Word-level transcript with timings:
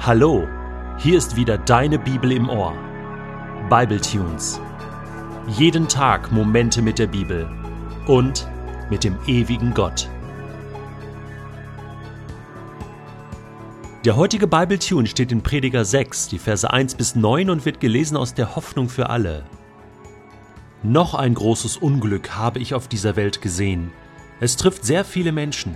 Hallo, 0.00 0.46
hier 0.96 1.18
ist 1.18 1.34
wieder 1.34 1.58
deine 1.58 1.98
Bibel 1.98 2.30
im 2.30 2.48
Ohr. 2.48 2.72
Bible 3.68 4.00
Tunes. 4.00 4.60
Jeden 5.48 5.88
Tag 5.88 6.30
Momente 6.30 6.80
mit 6.80 7.00
der 7.00 7.08
Bibel 7.08 7.50
und 8.06 8.48
mit 8.90 9.02
dem 9.02 9.16
ewigen 9.26 9.74
Gott. 9.74 10.08
Der 14.04 14.14
heutige 14.14 14.46
Bible 14.46 14.78
Tune 14.78 15.08
steht 15.08 15.32
in 15.32 15.42
Prediger 15.42 15.84
6, 15.84 16.28
die 16.28 16.38
Verse 16.38 16.70
1 16.70 16.94
bis 16.94 17.16
9 17.16 17.50
und 17.50 17.66
wird 17.66 17.80
gelesen 17.80 18.16
aus 18.16 18.34
der 18.34 18.54
Hoffnung 18.54 18.88
für 18.88 19.10
alle. 19.10 19.44
Noch 20.84 21.14
ein 21.14 21.34
großes 21.34 21.76
Unglück 21.76 22.36
habe 22.36 22.60
ich 22.60 22.72
auf 22.72 22.86
dieser 22.86 23.16
Welt 23.16 23.42
gesehen. 23.42 23.90
Es 24.38 24.56
trifft 24.56 24.84
sehr 24.84 25.04
viele 25.04 25.32
Menschen. 25.32 25.74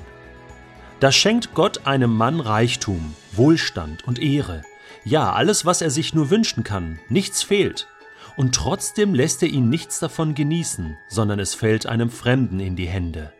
Da 1.02 1.10
schenkt 1.10 1.52
Gott 1.54 1.84
einem 1.84 2.16
Mann 2.16 2.38
Reichtum, 2.38 3.16
Wohlstand 3.32 4.06
und 4.06 4.20
Ehre. 4.20 4.62
Ja, 5.04 5.32
alles, 5.32 5.66
was 5.66 5.82
er 5.82 5.90
sich 5.90 6.14
nur 6.14 6.30
wünschen 6.30 6.62
kann, 6.62 7.00
nichts 7.08 7.42
fehlt. 7.42 7.88
Und 8.36 8.54
trotzdem 8.54 9.12
lässt 9.12 9.42
er 9.42 9.48
ihn 9.48 9.68
nichts 9.68 9.98
davon 9.98 10.36
genießen, 10.36 10.96
sondern 11.08 11.40
es 11.40 11.56
fällt 11.56 11.86
einem 11.86 12.08
Fremden 12.08 12.60
in 12.60 12.76
die 12.76 12.86
Hände. 12.86 13.32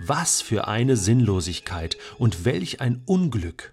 Was 0.00 0.42
für 0.42 0.66
eine 0.66 0.96
Sinnlosigkeit 0.96 1.96
und 2.18 2.44
welch 2.44 2.80
ein 2.80 3.04
Unglück. 3.06 3.72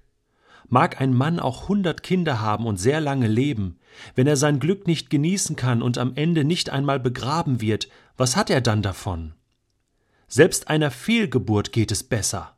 Mag 0.69 1.01
ein 1.01 1.11
Mann 1.11 1.39
auch 1.39 1.67
hundert 1.67 2.03
Kinder 2.03 2.39
haben 2.39 2.67
und 2.67 2.77
sehr 2.77 3.01
lange 3.01 3.27
leben, 3.27 3.79
wenn 4.13 4.27
er 4.27 4.37
sein 4.37 4.59
Glück 4.59 4.85
nicht 4.85 5.09
genießen 5.09 5.55
kann 5.55 5.81
und 5.81 5.97
am 5.97 6.13
Ende 6.13 6.43
nicht 6.43 6.69
einmal 6.69 6.99
begraben 6.99 7.61
wird, 7.61 7.87
was 8.15 8.35
hat 8.35 8.51
er 8.51 8.61
dann 8.61 8.83
davon? 8.83 9.33
Selbst 10.27 10.67
einer 10.67 10.91
Fehlgeburt 10.91 11.71
geht 11.71 11.91
es 11.91 12.03
besser. 12.03 12.52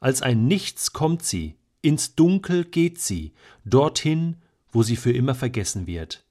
Als 0.00 0.22
ein 0.22 0.46
Nichts 0.46 0.92
kommt 0.92 1.22
sie, 1.22 1.56
ins 1.82 2.14
Dunkel 2.14 2.64
geht 2.64 3.00
sie, 3.00 3.32
dorthin, 3.64 4.36
wo 4.72 4.82
sie 4.82 4.96
für 4.96 5.12
immer 5.12 5.34
vergessen 5.34 5.86
wird. 5.86 6.24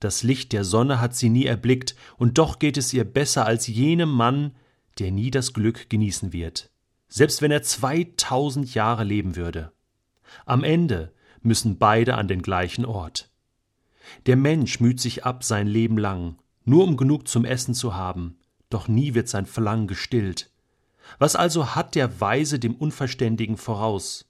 Das 0.00 0.22
Licht 0.22 0.52
der 0.52 0.64
Sonne 0.64 1.00
hat 1.00 1.14
sie 1.14 1.30
nie 1.30 1.46
erblickt, 1.46 1.96
und 2.18 2.38
doch 2.38 2.58
geht 2.58 2.76
es 2.76 2.92
ihr 2.92 3.04
besser 3.04 3.46
als 3.46 3.66
jenem 3.66 4.10
Mann, 4.10 4.52
der 4.98 5.10
nie 5.10 5.30
das 5.30 5.52
Glück 5.52 5.88
genießen 5.88 6.32
wird, 6.32 6.70
selbst 7.08 7.42
wenn 7.42 7.50
er 7.50 7.62
zweitausend 7.62 8.74
Jahre 8.74 9.04
leben 9.04 9.36
würde. 9.36 9.72
Am 10.44 10.64
Ende 10.64 11.12
müssen 11.42 11.78
beide 11.78 12.16
an 12.16 12.28
den 12.28 12.42
gleichen 12.42 12.84
Ort. 12.84 13.30
Der 14.26 14.36
Mensch 14.36 14.80
müht 14.80 15.00
sich 15.00 15.24
ab 15.24 15.44
sein 15.44 15.66
Leben 15.66 15.98
lang, 15.98 16.38
nur 16.64 16.84
um 16.84 16.96
genug 16.96 17.28
zum 17.28 17.44
Essen 17.44 17.74
zu 17.74 17.94
haben, 17.94 18.38
doch 18.68 18.88
nie 18.88 19.14
wird 19.14 19.28
sein 19.28 19.46
Verlangen 19.46 19.86
gestillt. 19.86 20.50
Was 21.18 21.36
also 21.36 21.74
hat 21.74 21.94
der 21.94 22.20
Weise 22.20 22.58
dem 22.58 22.74
Unverständigen 22.74 23.56
voraus? 23.56 24.26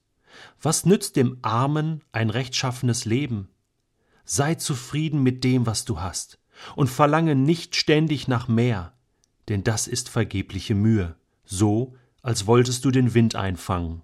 Was 0.60 0.84
nützt 0.84 1.16
dem 1.16 1.38
Armen 1.42 2.02
ein 2.12 2.30
rechtschaffenes 2.30 3.04
Leben? 3.04 3.48
Sei 4.24 4.54
zufrieden 4.56 5.22
mit 5.22 5.44
dem, 5.44 5.66
was 5.66 5.84
du 5.84 6.00
hast, 6.00 6.38
und 6.74 6.88
verlange 6.88 7.34
nicht 7.34 7.76
ständig 7.76 8.28
nach 8.28 8.48
mehr, 8.48 8.92
denn 9.48 9.62
das 9.64 9.86
ist 9.86 10.08
vergebliche 10.08 10.74
Mühe, 10.74 11.16
so 11.44 11.94
als 12.22 12.46
wolltest 12.46 12.84
du 12.84 12.90
den 12.90 13.14
Wind 13.14 13.36
einfangen. 13.36 14.02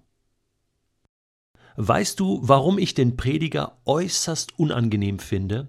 Weißt 1.75 2.19
du, 2.19 2.39
warum 2.41 2.77
ich 2.77 2.93
den 2.93 3.17
Prediger 3.17 3.77
äußerst 3.85 4.57
unangenehm 4.59 5.19
finde? 5.19 5.67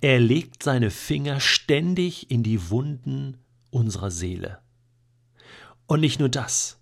Er 0.00 0.18
legt 0.20 0.62
seine 0.62 0.90
Finger 0.90 1.38
ständig 1.38 2.30
in 2.30 2.42
die 2.42 2.70
Wunden 2.70 3.38
unserer 3.70 4.10
Seele. 4.10 4.58
Und 5.86 6.00
nicht 6.00 6.20
nur 6.20 6.28
das, 6.28 6.80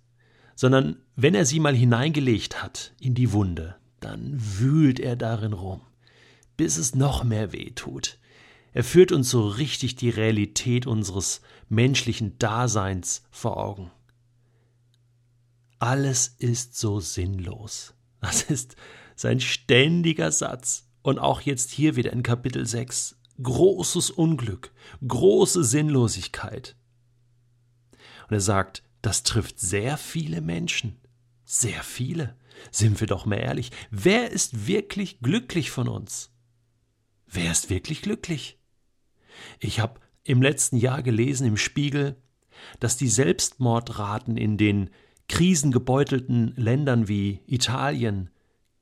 sondern 0.55 0.97
wenn 1.15 1.35
er 1.35 1.45
sie 1.45 1.59
mal 1.59 1.75
hineingelegt 1.75 2.63
hat 2.63 2.93
in 2.99 3.13
die 3.13 3.31
Wunde, 3.31 3.75
dann 3.99 4.33
wühlt 4.35 4.99
er 4.99 5.15
darin 5.15 5.53
rum, 5.53 5.81
bis 6.57 6.77
es 6.77 6.95
noch 6.95 7.23
mehr 7.23 7.51
weh 7.51 7.71
tut. 7.71 8.19
Er 8.73 8.83
führt 8.83 9.11
uns 9.11 9.29
so 9.29 9.47
richtig 9.47 9.95
die 9.95 10.09
Realität 10.09 10.87
unseres 10.87 11.41
menschlichen 11.67 12.37
Daseins 12.39 13.23
vor 13.29 13.57
Augen. 13.57 13.91
Alles 15.79 16.35
ist 16.37 16.77
so 16.77 16.99
sinnlos. 16.99 17.93
Das 18.21 18.43
ist 18.43 18.75
sein 19.15 19.39
ständiger 19.39 20.31
Satz. 20.31 20.87
Und 21.01 21.17
auch 21.17 21.41
jetzt 21.41 21.71
hier 21.71 21.95
wieder 21.95 22.13
in 22.13 22.21
Kapitel 22.21 22.67
6. 22.67 23.17
Großes 23.41 24.11
Unglück, 24.11 24.71
große 25.07 25.63
Sinnlosigkeit. 25.63 26.75
Und 28.27 28.35
er 28.35 28.41
sagt, 28.41 28.83
das 29.01 29.23
trifft 29.23 29.59
sehr 29.59 29.97
viele 29.97 30.41
Menschen. 30.41 30.99
Sehr 31.45 31.83
viele. 31.83 32.35
Sind 32.71 32.99
wir 32.99 33.07
doch 33.07 33.25
mal 33.25 33.37
ehrlich. 33.37 33.71
Wer 33.89 34.31
ist 34.31 34.67
wirklich 34.67 35.19
glücklich 35.21 35.71
von 35.71 35.87
uns? 35.87 36.31
Wer 37.27 37.51
ist 37.51 37.69
wirklich 37.69 38.01
glücklich? 38.01 38.59
Ich 39.59 39.79
habe 39.79 39.99
im 40.23 40.41
letzten 40.41 40.77
Jahr 40.77 41.01
gelesen 41.01 41.47
im 41.47 41.57
Spiegel, 41.57 42.15
dass 42.79 42.97
die 42.97 43.07
Selbstmordraten 43.07 44.37
in 44.37 44.57
den 44.57 44.89
krisengebeutelten 45.27 46.53
Ländern 46.55 47.07
wie 47.07 47.41
Italien, 47.47 48.29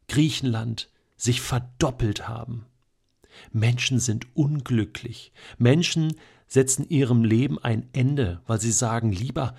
Griechenland 0.08 0.90
sich 1.16 1.42
verdoppelt 1.42 2.28
haben. 2.28 2.66
Menschen 3.52 4.00
sind 4.00 4.36
unglücklich. 4.36 5.32
Menschen 5.58 6.16
setzen 6.48 6.90
ihrem 6.90 7.24
Leben 7.24 7.60
ein 7.60 7.88
Ende, 7.94 8.42
weil 8.48 8.60
sie 8.60 8.72
sagen, 8.72 9.12
lieber 9.12 9.56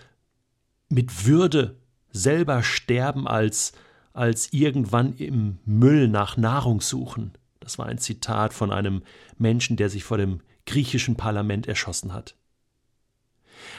mit 0.90 1.26
Würde 1.26 1.76
selber 2.12 2.62
sterben, 2.62 3.26
als, 3.26 3.72
als 4.12 4.52
irgendwann 4.52 5.14
im 5.14 5.58
Müll 5.64 6.08
nach 6.08 6.36
Nahrung 6.36 6.80
suchen. 6.80 7.32
Das 7.60 7.78
war 7.78 7.86
ein 7.86 7.98
Zitat 7.98 8.52
von 8.52 8.72
einem 8.72 9.02
Menschen, 9.38 9.76
der 9.76 9.88
sich 9.88 10.04
vor 10.04 10.18
dem 10.18 10.40
griechischen 10.66 11.16
Parlament 11.16 11.66
erschossen 11.66 12.12
hat. 12.12 12.36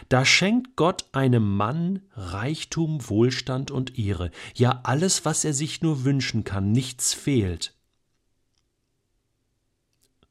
Da 0.09 0.25
schenkt 0.25 0.75
Gott 0.75 1.05
einem 1.11 1.55
Mann 1.55 2.01
Reichtum, 2.13 3.07
Wohlstand 3.09 3.71
und 3.71 3.97
Ehre, 3.97 4.31
ja 4.55 4.81
alles, 4.83 5.25
was 5.25 5.43
er 5.43 5.53
sich 5.53 5.81
nur 5.81 6.03
wünschen 6.03 6.43
kann, 6.43 6.71
nichts 6.71 7.13
fehlt. 7.13 7.75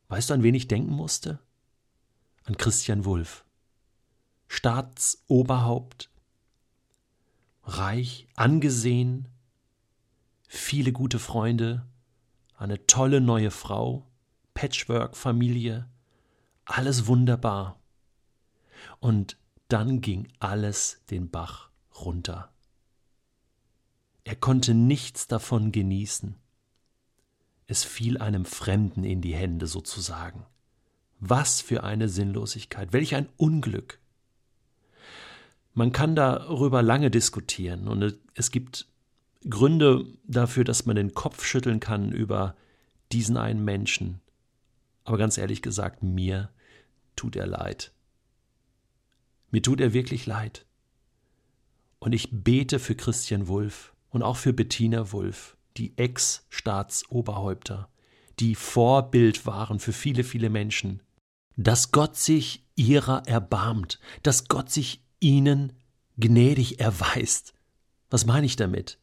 Weißt 0.08 0.30
du, 0.30 0.34
an 0.34 0.42
wen 0.42 0.54
ich 0.54 0.68
denken 0.68 0.92
musste? 0.92 1.40
An 2.44 2.56
Christian 2.56 3.04
Wulff. 3.04 3.44
Staatsoberhaupt 4.48 6.09
reich, 7.62 8.26
angesehen, 8.36 9.28
viele 10.48 10.92
gute 10.92 11.18
Freunde, 11.18 11.86
eine 12.56 12.86
tolle 12.86 13.20
neue 13.20 13.50
Frau, 13.50 14.06
Patchwork-Familie, 14.54 15.88
alles 16.64 17.06
wunderbar. 17.06 17.80
Und 18.98 19.36
dann 19.68 20.00
ging 20.00 20.28
alles 20.38 21.00
den 21.10 21.30
Bach 21.30 21.70
runter. 22.04 22.52
Er 24.24 24.36
konnte 24.36 24.74
nichts 24.74 25.26
davon 25.26 25.72
genießen. 25.72 26.36
Es 27.66 27.84
fiel 27.84 28.18
einem 28.18 28.44
Fremden 28.44 29.04
in 29.04 29.22
die 29.22 29.34
Hände 29.34 29.66
sozusagen. 29.66 30.44
Was 31.20 31.60
für 31.60 31.84
eine 31.84 32.08
Sinnlosigkeit, 32.08 32.92
welch 32.92 33.14
ein 33.14 33.28
Unglück. 33.36 33.99
Man 35.74 35.92
kann 35.92 36.16
darüber 36.16 36.82
lange 36.82 37.10
diskutieren 37.10 37.88
und 37.88 38.18
es 38.34 38.50
gibt 38.50 38.86
Gründe 39.48 40.04
dafür, 40.24 40.64
dass 40.64 40.84
man 40.86 40.96
den 40.96 41.14
Kopf 41.14 41.44
schütteln 41.44 41.80
kann 41.80 42.12
über 42.12 42.56
diesen 43.12 43.36
einen 43.36 43.64
Menschen. 43.64 44.20
Aber 45.04 45.16
ganz 45.16 45.38
ehrlich 45.38 45.62
gesagt, 45.62 46.02
mir 46.02 46.50
tut 47.16 47.36
er 47.36 47.46
leid. 47.46 47.92
Mir 49.50 49.62
tut 49.62 49.80
er 49.80 49.92
wirklich 49.92 50.26
leid. 50.26 50.66
Und 51.98 52.12
ich 52.12 52.28
bete 52.30 52.78
für 52.78 52.94
Christian 52.94 53.48
Wulff 53.48 53.94
und 54.10 54.22
auch 54.22 54.36
für 54.36 54.52
Bettina 54.52 55.12
Wulff, 55.12 55.56
die 55.76 55.96
Ex-Staatsoberhäupter, 55.96 57.88
die 58.38 58.54
Vorbild 58.54 59.46
waren 59.46 59.80
für 59.80 59.92
viele, 59.92 60.24
viele 60.24 60.50
Menschen, 60.50 61.02
dass 61.56 61.92
Gott 61.92 62.16
sich 62.16 62.64
ihrer 62.74 63.26
erbarmt, 63.26 64.00
dass 64.22 64.48
Gott 64.48 64.70
sich 64.70 65.02
ihnen 65.20 65.72
gnädig 66.18 66.80
erweist. 66.80 67.54
Was 68.10 68.26
meine 68.26 68.46
ich 68.46 68.56
damit? 68.56 68.98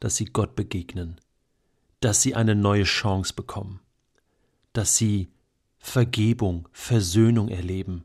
Dass 0.00 0.16
sie 0.16 0.26
Gott 0.26 0.56
begegnen, 0.56 1.20
dass 2.00 2.22
sie 2.22 2.34
eine 2.34 2.54
neue 2.54 2.84
Chance 2.84 3.34
bekommen, 3.34 3.80
dass 4.72 4.96
sie 4.96 5.28
Vergebung, 5.78 6.68
Versöhnung 6.72 7.48
erleben, 7.48 8.04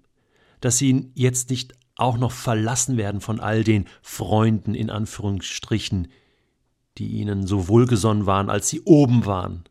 dass 0.61 0.77
sie 0.77 1.11
jetzt 1.15 1.49
nicht 1.49 1.73
auch 1.95 2.17
noch 2.17 2.31
verlassen 2.31 2.97
werden 2.97 3.21
von 3.21 3.39
all 3.39 3.63
den 3.63 3.85
Freunden 4.01 4.75
in 4.75 4.89
Anführungsstrichen, 4.89 6.07
die 6.97 7.07
ihnen 7.07 7.45
so 7.47 7.67
wohlgesonnen 7.67 8.25
waren, 8.25 8.49
als 8.49 8.69
sie 8.69 8.81
oben 8.81 9.25
waren. 9.25 9.63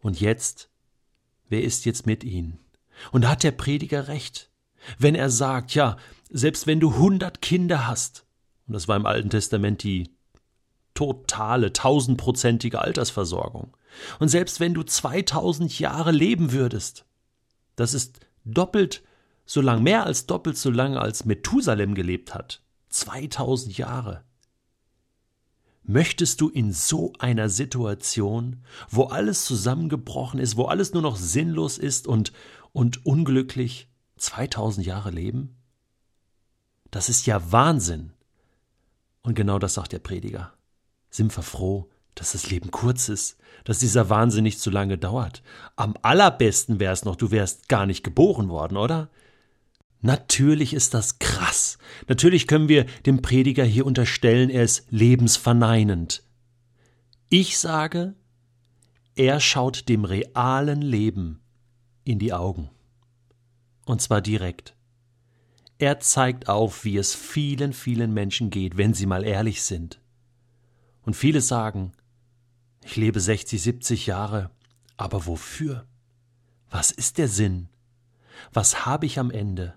Und 0.00 0.20
jetzt, 0.20 0.68
wer 1.48 1.62
ist 1.62 1.84
jetzt 1.84 2.06
mit 2.06 2.24
ihnen? 2.24 2.58
Und 3.10 3.22
da 3.22 3.30
hat 3.30 3.42
der 3.42 3.52
Prediger 3.52 4.08
recht, 4.08 4.50
wenn 4.98 5.14
er 5.14 5.30
sagt, 5.30 5.74
ja, 5.74 5.96
selbst 6.30 6.66
wenn 6.66 6.80
du 6.80 6.96
hundert 6.96 7.42
Kinder 7.42 7.86
hast, 7.86 8.24
und 8.66 8.74
das 8.74 8.88
war 8.88 8.96
im 8.96 9.06
Alten 9.06 9.30
Testament 9.30 9.82
die 9.82 10.10
totale, 10.94 11.72
tausendprozentige 11.72 12.80
Altersversorgung. 12.80 13.76
Und 14.18 14.28
selbst 14.28 14.60
wenn 14.60 14.74
du 14.74 14.82
2000 14.82 15.78
Jahre 15.78 16.12
leben 16.12 16.52
würdest, 16.52 17.04
das 17.76 17.94
ist 17.94 18.20
doppelt 18.44 19.02
so 19.44 19.60
lang, 19.60 19.82
mehr 19.82 20.06
als 20.06 20.26
doppelt 20.26 20.56
so 20.56 20.70
lange 20.70 21.00
als 21.00 21.24
Methusalem 21.24 21.94
gelebt 21.94 22.34
hat. 22.34 22.62
2000 22.90 23.76
Jahre. 23.76 24.24
Möchtest 25.82 26.40
du 26.40 26.48
in 26.48 26.72
so 26.72 27.12
einer 27.18 27.48
Situation, 27.48 28.62
wo 28.88 29.04
alles 29.04 29.44
zusammengebrochen 29.44 30.38
ist, 30.38 30.56
wo 30.56 30.66
alles 30.66 30.92
nur 30.92 31.02
noch 31.02 31.16
sinnlos 31.16 31.76
ist 31.76 32.06
und, 32.06 32.32
und 32.72 33.04
unglücklich, 33.04 33.88
2000 34.22 34.86
Jahre 34.86 35.10
leben? 35.10 35.56
Das 36.90 37.08
ist 37.08 37.26
ja 37.26 37.52
Wahnsinn. 37.52 38.12
Und 39.22 39.34
genau 39.34 39.58
das 39.58 39.74
sagt 39.74 39.92
der 39.92 39.98
Prediger. 39.98 40.52
Sind 41.10 41.36
wir 41.36 41.42
froh, 41.42 41.90
dass 42.14 42.32
das 42.32 42.50
Leben 42.50 42.70
kurz 42.70 43.08
ist, 43.08 43.38
dass 43.64 43.78
dieser 43.78 44.08
Wahnsinn 44.10 44.44
nicht 44.44 44.60
zu 44.60 44.70
lange 44.70 44.98
dauert. 44.98 45.42
Am 45.76 45.94
allerbesten 46.02 46.80
wäre 46.80 46.92
es 46.92 47.04
noch, 47.04 47.16
du 47.16 47.30
wärst 47.30 47.68
gar 47.68 47.86
nicht 47.86 48.04
geboren 48.04 48.48
worden, 48.48 48.76
oder? 48.76 49.10
Natürlich 50.00 50.74
ist 50.74 50.94
das 50.94 51.18
krass. 51.18 51.78
Natürlich 52.08 52.46
können 52.46 52.68
wir 52.68 52.84
dem 53.06 53.22
Prediger 53.22 53.64
hier 53.64 53.86
unterstellen, 53.86 54.50
er 54.50 54.64
ist 54.64 54.86
lebensverneinend. 54.90 56.24
Ich 57.28 57.58
sage, 57.58 58.14
er 59.14 59.40
schaut 59.40 59.88
dem 59.88 60.04
realen 60.04 60.82
Leben 60.82 61.40
in 62.04 62.18
die 62.18 62.32
Augen. 62.32 62.70
Und 63.84 64.00
zwar 64.00 64.20
direkt. 64.20 64.74
Er 65.78 65.98
zeigt 65.98 66.48
auf, 66.48 66.84
wie 66.84 66.96
es 66.96 67.14
vielen, 67.14 67.72
vielen 67.72 68.14
Menschen 68.14 68.50
geht, 68.50 68.76
wenn 68.76 68.94
sie 68.94 69.06
mal 69.06 69.24
ehrlich 69.24 69.62
sind. 69.62 70.00
Und 71.02 71.14
viele 71.14 71.40
sagen, 71.40 71.92
ich 72.84 72.96
lebe 72.96 73.20
60, 73.20 73.60
70 73.60 74.06
Jahre, 74.06 74.50
aber 74.96 75.26
wofür? 75.26 75.86
Was 76.70 76.90
ist 76.90 77.18
der 77.18 77.28
Sinn? 77.28 77.68
Was 78.52 78.86
habe 78.86 79.06
ich 79.06 79.18
am 79.18 79.30
Ende? 79.30 79.74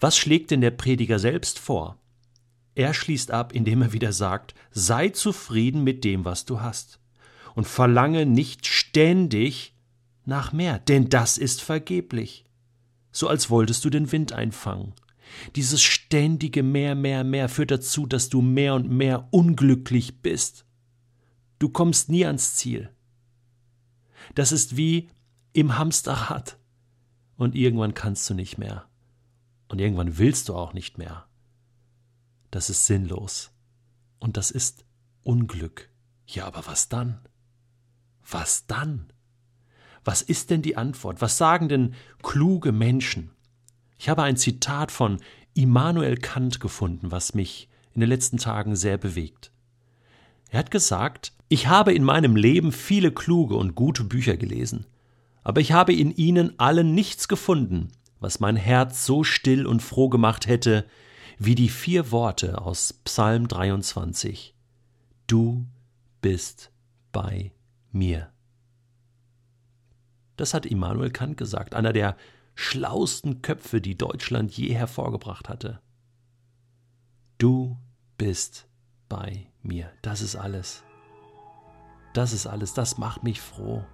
Was 0.00 0.16
schlägt 0.16 0.50
denn 0.50 0.60
der 0.60 0.70
Prediger 0.70 1.18
selbst 1.18 1.58
vor? 1.58 1.98
Er 2.74 2.94
schließt 2.94 3.30
ab, 3.30 3.52
indem 3.52 3.82
er 3.82 3.92
wieder 3.92 4.12
sagt, 4.12 4.54
sei 4.70 5.10
zufrieden 5.10 5.84
mit 5.84 6.04
dem, 6.04 6.24
was 6.24 6.44
du 6.44 6.60
hast, 6.60 7.00
und 7.54 7.66
verlange 7.66 8.24
nicht 8.24 8.66
ständig 8.66 9.74
nach 10.24 10.52
mehr, 10.52 10.78
denn 10.78 11.08
das 11.08 11.36
ist 11.36 11.60
vergeblich, 11.60 12.44
so 13.12 13.28
als 13.28 13.50
wolltest 13.50 13.84
du 13.84 13.90
den 13.90 14.10
Wind 14.10 14.32
einfangen. 14.32 14.94
Dieses 15.56 15.82
ständige 15.82 16.62
mehr, 16.62 16.94
mehr, 16.94 17.24
mehr 17.24 17.48
führt 17.48 17.70
dazu, 17.70 18.06
dass 18.06 18.28
du 18.28 18.42
mehr 18.42 18.74
und 18.74 18.90
mehr 18.90 19.28
unglücklich 19.32 20.20
bist. 20.20 20.66
Du 21.58 21.68
kommst 21.68 22.08
nie 22.08 22.26
ans 22.26 22.56
Ziel. 22.56 22.90
Das 24.34 24.52
ist 24.52 24.76
wie 24.76 25.10
im 25.52 25.78
Hamsterrad. 25.78 26.58
Und 27.36 27.54
irgendwann 27.54 27.94
kannst 27.94 28.28
du 28.28 28.34
nicht 28.34 28.58
mehr. 28.58 28.88
Und 29.68 29.80
irgendwann 29.80 30.18
willst 30.18 30.48
du 30.48 30.54
auch 30.54 30.74
nicht 30.74 30.98
mehr. 30.98 31.26
Das 32.50 32.68
ist 32.68 32.86
sinnlos. 32.86 33.50
Und 34.18 34.36
das 34.36 34.50
ist 34.50 34.84
Unglück. 35.22 35.90
Ja, 36.26 36.46
aber 36.46 36.66
was 36.66 36.88
dann? 36.88 37.20
Was 38.28 38.66
dann? 38.66 39.12
Was 40.04 40.22
ist 40.22 40.50
denn 40.50 40.62
die 40.62 40.76
Antwort? 40.76 41.20
Was 41.20 41.38
sagen 41.38 41.68
denn 41.68 41.94
kluge 42.22 42.72
Menschen? 42.72 43.30
Ich 43.98 44.08
habe 44.08 44.22
ein 44.22 44.36
Zitat 44.36 44.90
von 44.90 45.18
Immanuel 45.54 46.16
Kant 46.16 46.60
gefunden, 46.60 47.10
was 47.10 47.34
mich 47.34 47.68
in 47.94 48.00
den 48.00 48.08
letzten 48.08 48.38
Tagen 48.38 48.74
sehr 48.74 48.98
bewegt. 48.98 49.52
Er 50.50 50.58
hat 50.58 50.70
gesagt, 50.70 51.32
ich 51.48 51.68
habe 51.68 51.92
in 51.92 52.04
meinem 52.04 52.36
Leben 52.36 52.72
viele 52.72 53.12
kluge 53.12 53.54
und 53.56 53.74
gute 53.74 54.04
Bücher 54.04 54.36
gelesen, 54.36 54.86
aber 55.42 55.60
ich 55.60 55.72
habe 55.72 55.92
in 55.92 56.10
ihnen 56.10 56.58
allen 56.58 56.94
nichts 56.94 57.28
gefunden, 57.28 57.88
was 58.20 58.40
mein 58.40 58.56
Herz 58.56 59.04
so 59.06 59.24
still 59.24 59.66
und 59.66 59.82
froh 59.82 60.08
gemacht 60.08 60.46
hätte, 60.46 60.86
wie 61.38 61.54
die 61.54 61.68
vier 61.68 62.10
Worte 62.10 62.60
aus 62.60 62.92
Psalm 63.04 63.48
23. 63.48 64.54
Du 65.26 65.66
bist 66.20 66.70
bei 67.10 67.52
mir. 67.90 68.32
Das 70.36 70.54
hat 70.54 70.66
Immanuel 70.66 71.10
Kant 71.10 71.36
gesagt, 71.36 71.74
einer 71.74 71.92
der 71.92 72.16
schlausten 72.54 73.42
Köpfe, 73.42 73.80
die 73.80 73.96
Deutschland 73.96 74.56
je 74.56 74.74
hervorgebracht 74.74 75.48
hatte. 75.48 75.80
Du 77.38 77.76
bist 78.18 78.68
bei 79.08 79.46
mir. 79.62 79.90
Das 80.02 80.20
ist 80.20 80.36
alles. 80.36 80.84
Das 82.14 82.32
ist 82.32 82.46
alles. 82.46 82.74
Das 82.74 82.98
macht 82.98 83.22
mich 83.22 83.40
froh. 83.40 83.84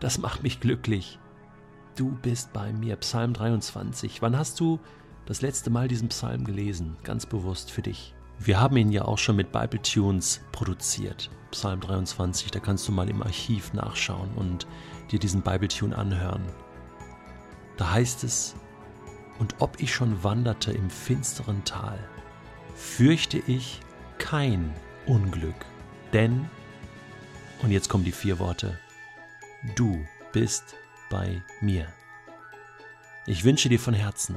Das 0.00 0.18
macht 0.18 0.42
mich 0.42 0.60
glücklich. 0.60 1.18
Du 1.96 2.12
bist 2.22 2.52
bei 2.52 2.72
mir. 2.72 2.96
Psalm 2.96 3.32
23. 3.32 4.22
Wann 4.22 4.36
hast 4.36 4.60
du 4.60 4.80
das 5.26 5.42
letzte 5.42 5.70
Mal 5.70 5.88
diesen 5.88 6.08
Psalm 6.08 6.44
gelesen? 6.44 6.96
Ganz 7.02 7.26
bewusst 7.26 7.70
für 7.70 7.82
dich. 7.82 8.14
Wir 8.40 8.60
haben 8.60 8.76
ihn 8.76 8.92
ja 8.92 9.02
auch 9.02 9.18
schon 9.18 9.36
mit 9.36 9.50
Bible 9.50 9.82
Tunes 9.82 10.40
produziert. 10.52 11.28
Psalm 11.50 11.80
23, 11.80 12.50
da 12.50 12.60
kannst 12.60 12.86
du 12.86 12.92
mal 12.92 13.08
im 13.10 13.22
Archiv 13.22 13.72
nachschauen 13.72 14.30
und 14.36 14.66
dir 15.10 15.18
diesen 15.18 15.42
Bible 15.42 15.68
Tune 15.68 15.96
anhören. 15.96 16.42
Da 17.76 17.90
heißt 17.90 18.22
es, 18.22 18.54
und 19.38 19.56
ob 19.58 19.80
ich 19.80 19.92
schon 19.92 20.22
wanderte 20.22 20.72
im 20.72 20.88
finsteren 20.88 21.64
Tal, 21.64 21.98
fürchte 22.74 23.38
ich 23.38 23.80
kein 24.18 24.72
Unglück, 25.06 25.56
denn, 26.12 26.48
und 27.62 27.70
jetzt 27.70 27.88
kommen 27.88 28.04
die 28.04 28.12
vier 28.12 28.38
Worte, 28.38 28.78
du 29.74 30.04
bist 30.32 30.76
bei 31.10 31.42
mir. 31.60 31.86
Ich 33.26 33.44
wünsche 33.44 33.68
dir 33.68 33.80
von 33.80 33.94
Herzen, 33.94 34.36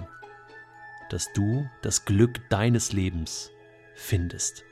dass 1.10 1.34
du 1.34 1.70
das 1.82 2.06
Glück 2.06 2.50
deines 2.50 2.94
Lebens 2.94 3.52
findest. 4.02 4.64